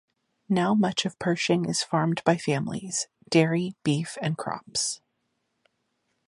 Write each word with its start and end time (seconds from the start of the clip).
Now 0.49 0.73
much 0.73 1.05
of 1.05 1.19
Pershing 1.19 1.65
is 1.69 1.83
farmed 1.83 2.23
by 2.23 2.35
families: 2.35 3.07
dairy, 3.29 3.75
beef 3.83 4.17
and 4.19 4.35
crops. 4.35 4.99